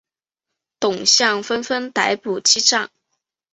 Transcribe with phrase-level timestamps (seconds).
[0.79, 2.89] 董相纷纷逮捕击杖。